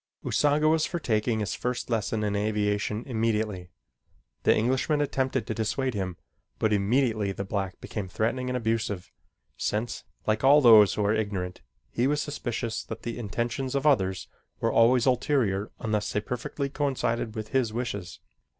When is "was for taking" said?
0.67-1.41